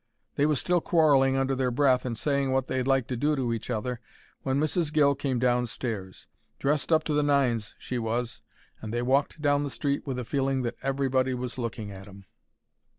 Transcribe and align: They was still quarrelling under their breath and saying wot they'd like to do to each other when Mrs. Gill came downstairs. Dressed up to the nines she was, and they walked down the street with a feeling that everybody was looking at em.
They 0.35 0.47
was 0.47 0.59
still 0.59 0.81
quarrelling 0.81 1.37
under 1.37 1.53
their 1.53 1.69
breath 1.69 2.05
and 2.05 2.17
saying 2.17 2.49
wot 2.49 2.65
they'd 2.65 2.87
like 2.87 3.05
to 3.05 3.15
do 3.15 3.35
to 3.35 3.53
each 3.53 3.69
other 3.69 3.99
when 4.41 4.59
Mrs. 4.59 4.91
Gill 4.91 5.13
came 5.13 5.37
downstairs. 5.37 6.25
Dressed 6.57 6.91
up 6.91 7.03
to 7.03 7.13
the 7.13 7.21
nines 7.21 7.75
she 7.77 7.99
was, 7.99 8.41
and 8.81 8.91
they 8.91 9.03
walked 9.03 9.43
down 9.43 9.63
the 9.63 9.69
street 9.69 10.07
with 10.07 10.17
a 10.17 10.25
feeling 10.25 10.63
that 10.63 10.73
everybody 10.81 11.35
was 11.35 11.59
looking 11.59 11.91
at 11.91 12.07
em. 12.07 12.25